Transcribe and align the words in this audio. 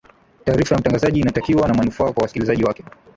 taarifa 0.45 0.75
ya 0.75 0.79
mtangazaji 0.81 1.19
inatakiwa 1.19 1.67
na 1.67 1.73
manufaa 1.73 2.11
kwa 2.11 2.23
waskilizaji 2.23 2.63
wake 2.63 2.83